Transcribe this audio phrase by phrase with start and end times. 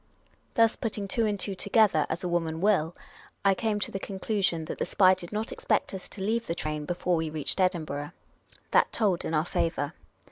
[0.55, 2.95] Thus, putting two and two together, as a woman will,
[3.45, 6.55] I came to the conclusion that the spy did not expect us to leave the
[6.55, 8.09] train before we reached Edinburgh.
[8.71, 9.93] That told in our favour.